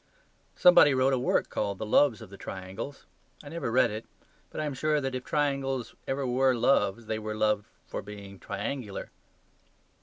[0.55, 3.05] Somebody wrote a work called "The Loves of the Triangles";
[3.43, 4.07] I never read it,
[4.49, 8.39] but I am sure that if triangles ever were loved, they were loved for being
[8.39, 9.11] triangular.